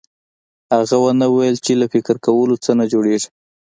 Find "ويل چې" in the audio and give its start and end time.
1.35-1.71